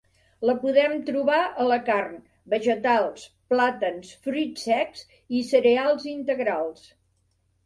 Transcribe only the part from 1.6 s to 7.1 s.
a la carn, vegetals, plàtans, fruits secs i cereals integrals.